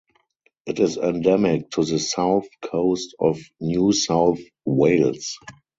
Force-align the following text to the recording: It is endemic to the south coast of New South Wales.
It 0.65 0.79
is 0.79 0.97
endemic 0.97 1.69
to 1.73 1.85
the 1.85 1.99
south 1.99 2.47
coast 2.59 3.13
of 3.19 3.39
New 3.59 3.93
South 3.93 4.39
Wales. 4.65 5.37